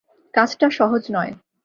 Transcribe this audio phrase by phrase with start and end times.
[0.33, 1.31] কাজটা সহজ নয়।